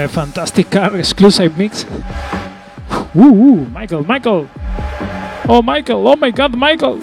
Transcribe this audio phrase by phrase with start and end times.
[0.00, 1.84] Eh, Fantastic Car Exclusive Mix.
[1.84, 4.48] Uh, uh, Michael, Michael.
[5.46, 7.02] Oh, Michael, oh my god, Michael.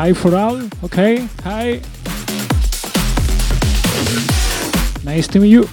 [0.00, 1.78] Hi for all, okay, hi.
[5.04, 5.68] Nice to meet you.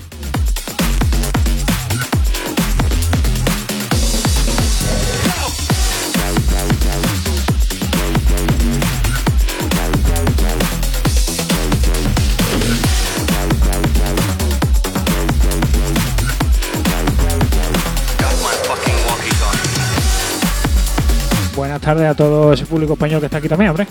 [21.56, 23.88] Buenas tardes a todo ese público español que está aquí también, hombre.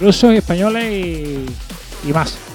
[0.00, 1.46] Rusos españoles y,
[2.08, 2.49] y más.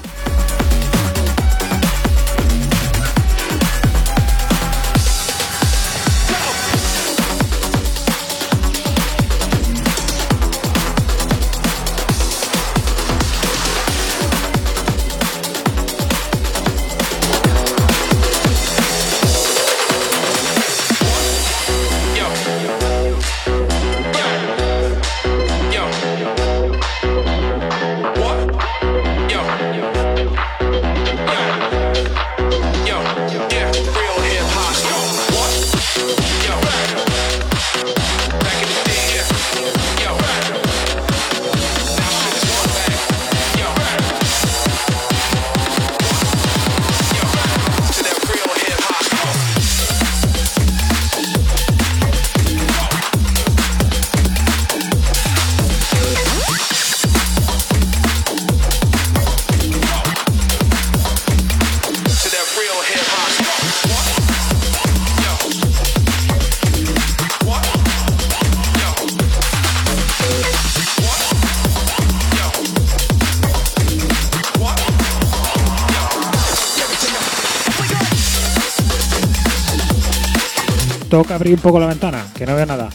[81.45, 82.89] Abrir un poco la ventana, que no veo nada.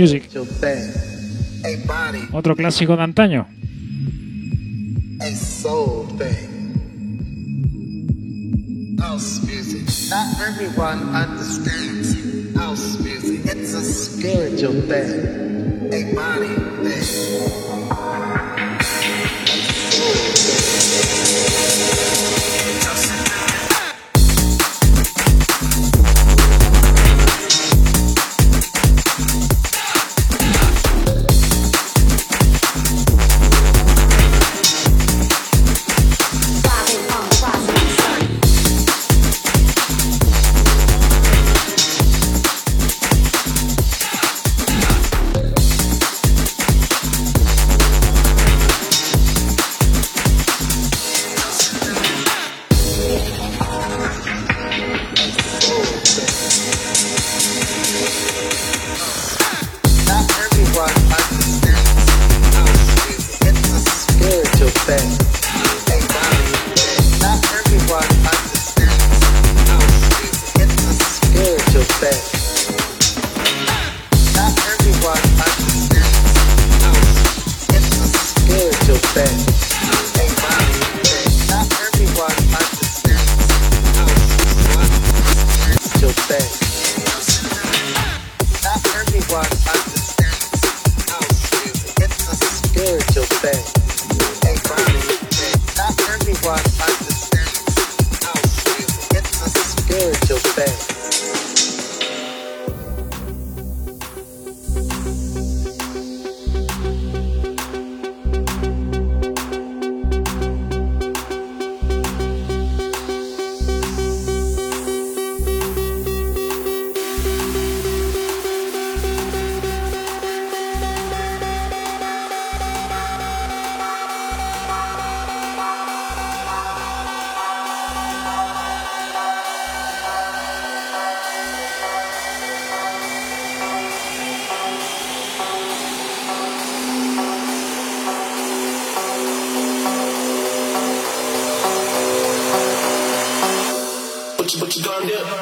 [0.00, 0.30] Music.
[2.32, 3.46] Otro clásico de antaño.
[8.98, 9.86] House music.
[10.08, 12.16] Not everyone understands
[12.56, 13.44] house music.
[13.44, 16.54] It's a spiritual thing, a body
[16.88, 17.59] thing.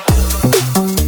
[0.07, 1.08] love.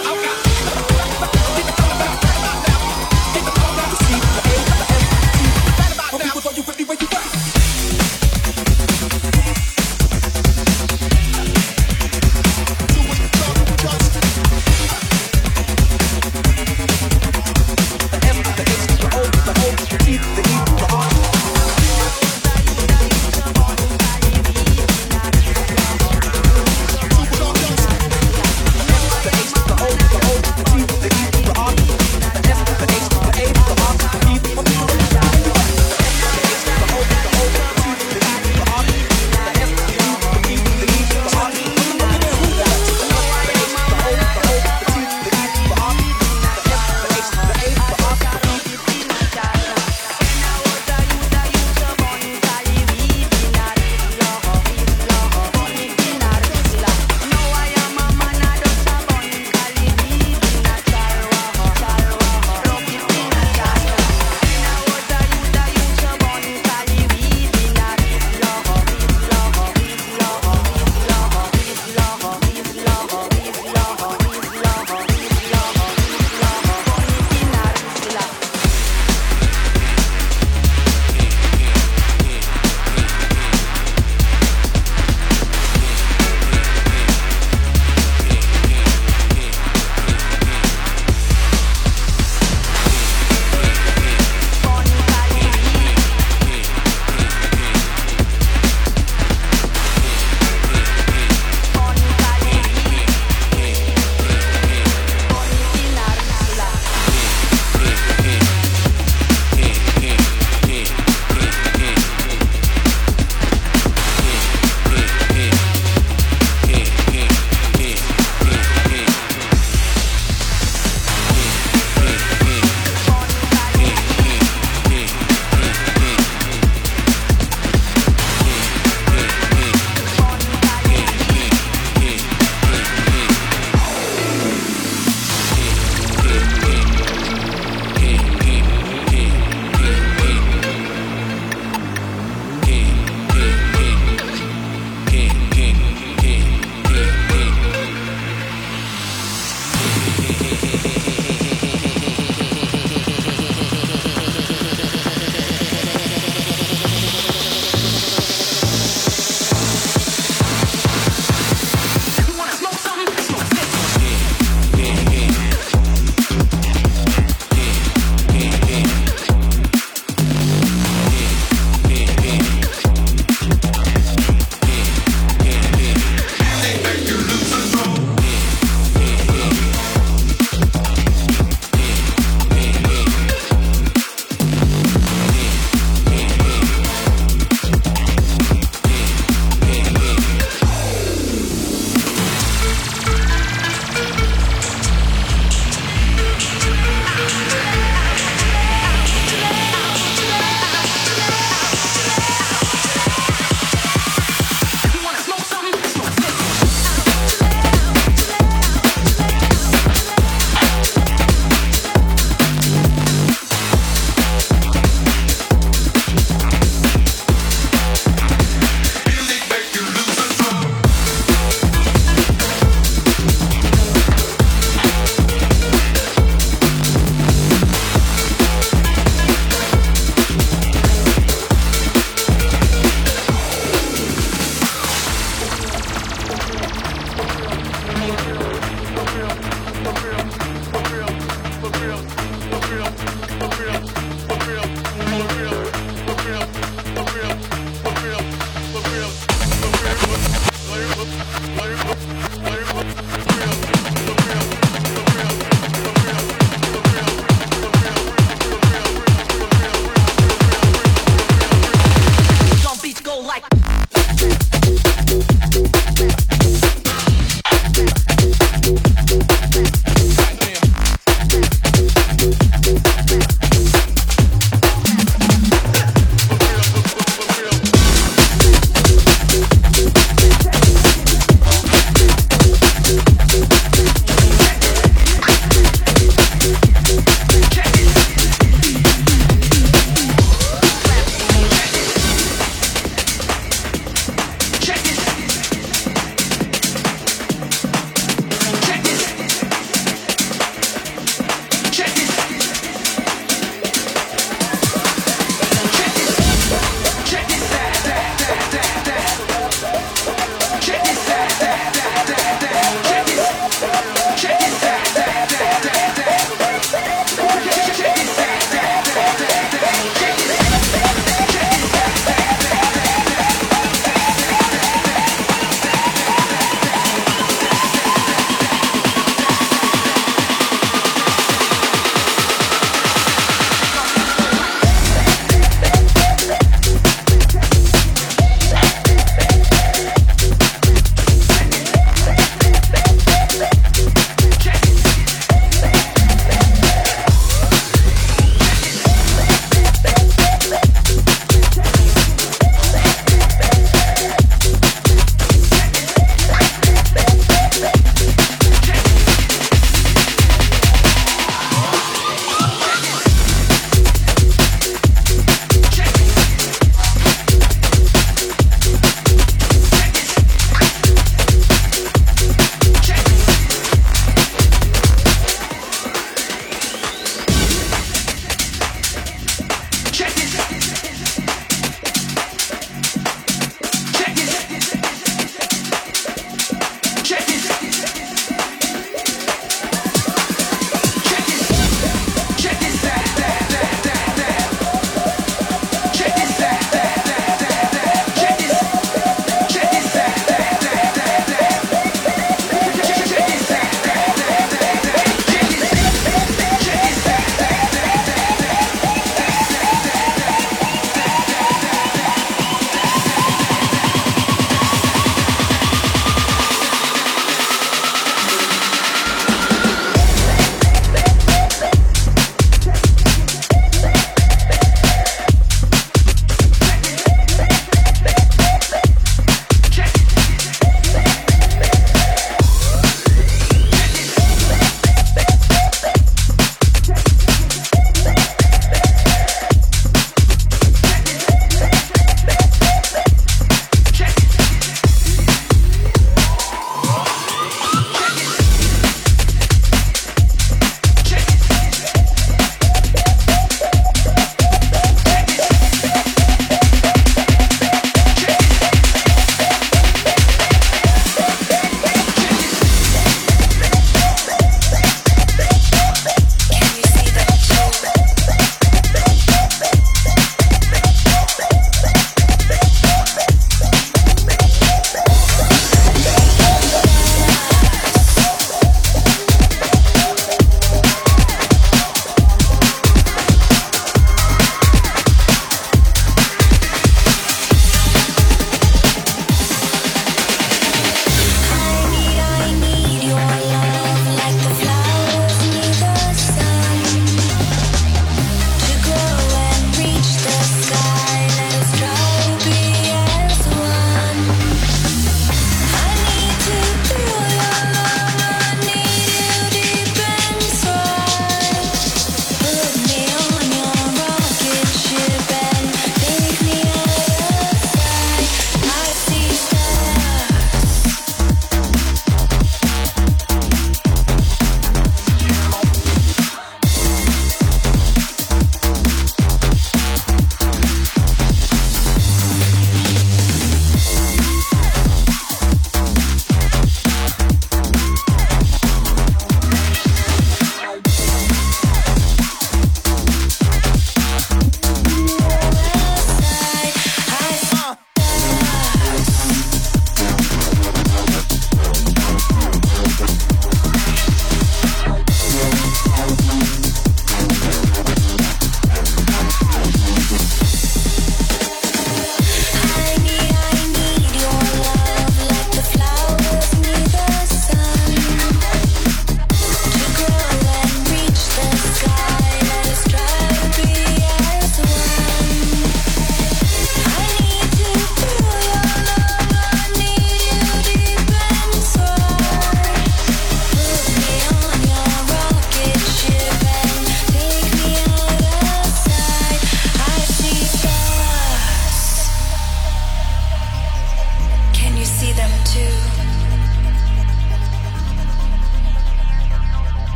[0.00, 0.47] Get the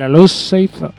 [0.00, 0.92] la luz se hizo.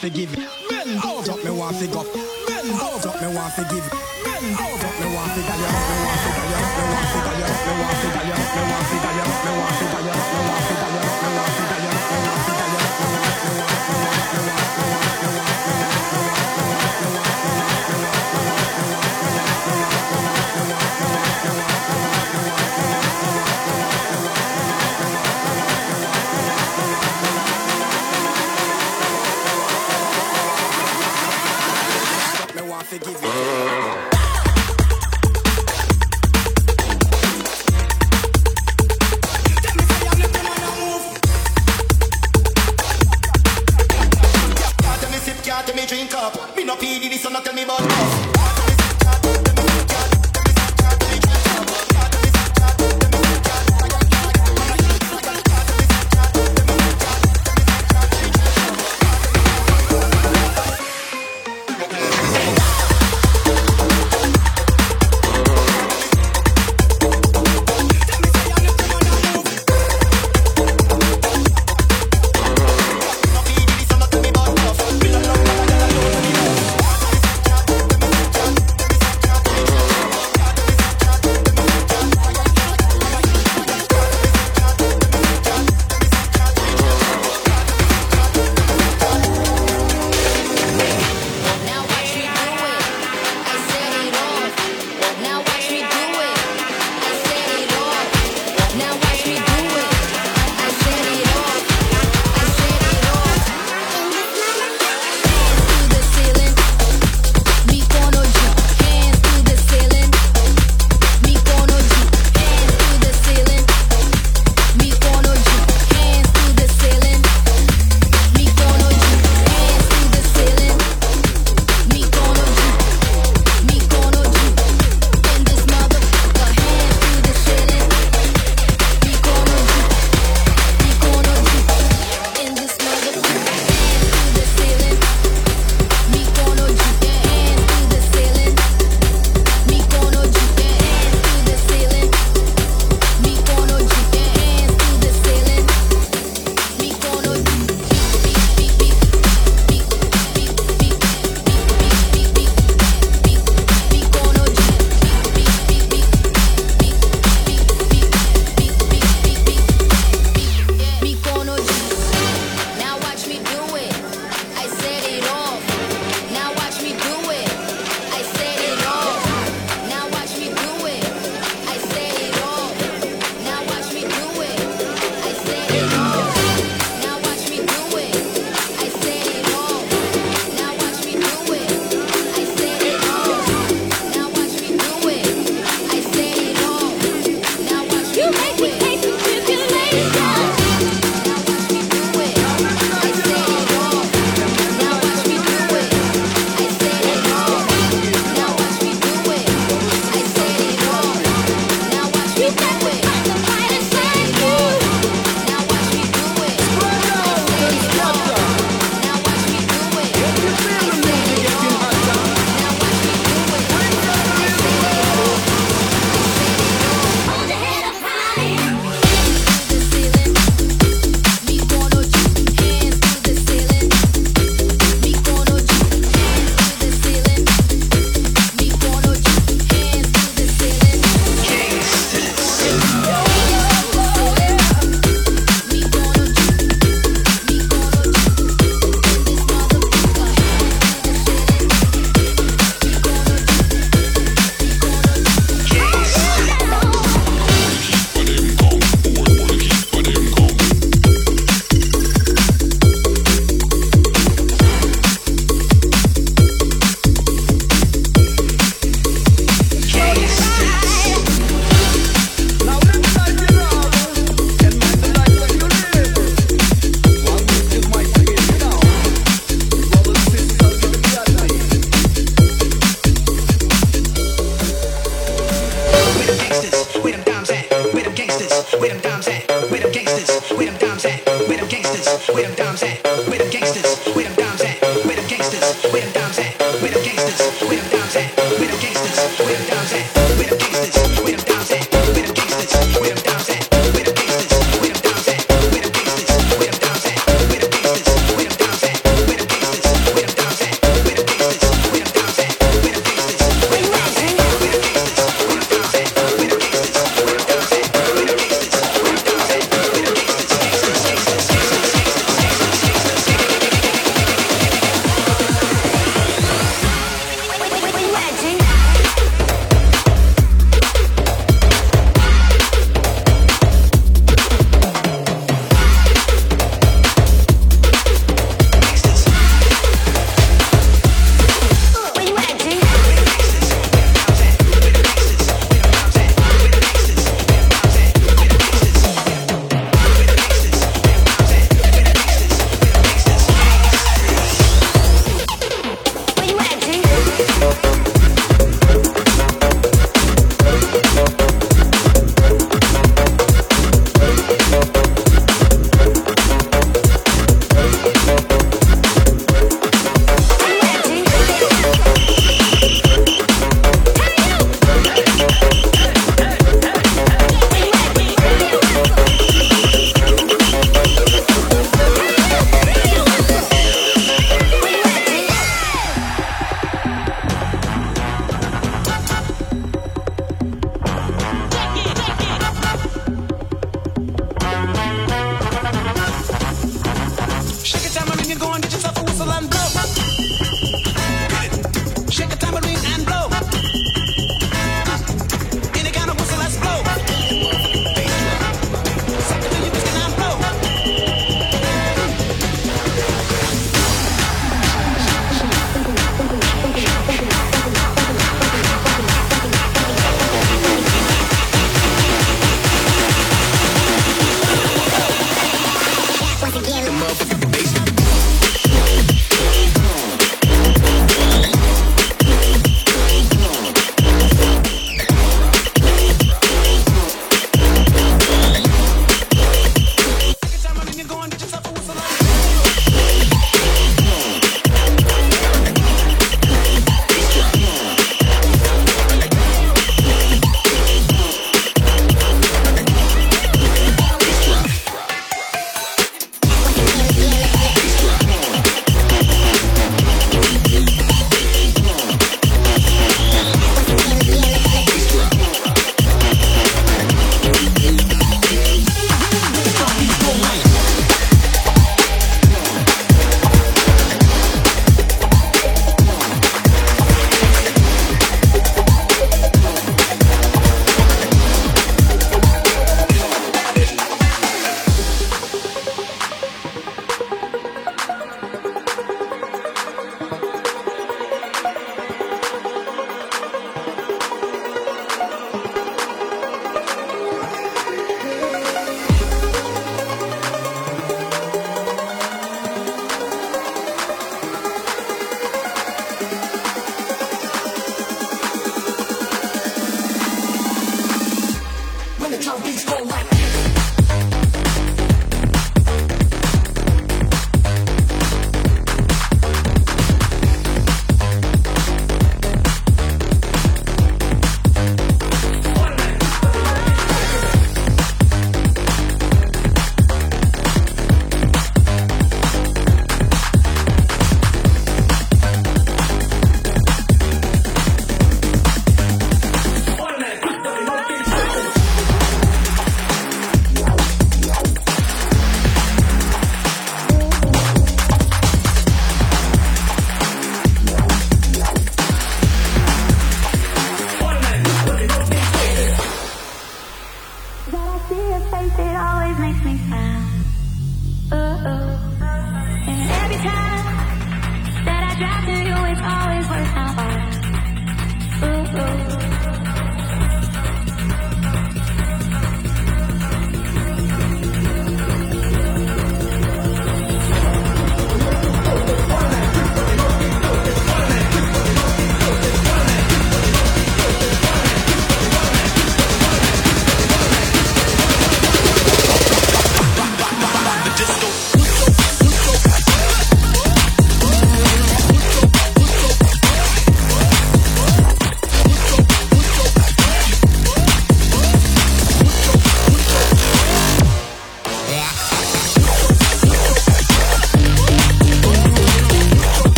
[0.00, 0.39] Forgive me.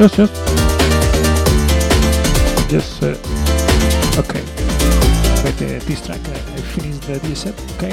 [0.00, 0.32] Just, just.
[2.70, 3.08] Just, uh,
[4.16, 4.40] okay.
[5.44, 7.92] Wait, uh, this track, uh, eh, I finished the DSF, okay?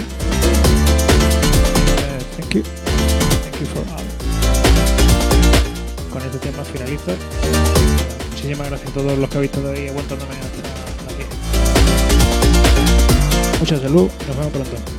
[2.00, 2.64] Uh, thank you.
[2.64, 4.08] Thank you for all.
[6.10, 7.12] Con este tema finalizo.
[8.32, 11.26] Muchísimas gracias a todos los que habéis estado ahí aguantándome hasta aquí.
[13.60, 14.97] Mucha salud, nos vemos pronto.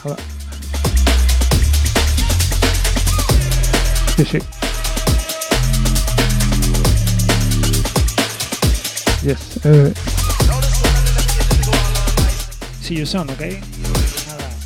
[0.00, 0.16] 好了，
[4.16, 4.40] 继续。
[9.24, 9.38] Yes.
[12.80, 13.60] See you soon, okay?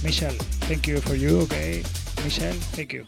[0.04, 0.36] Michelle,
[0.68, 1.82] thank you for you, okay?
[2.22, 3.06] Michelle, thank you.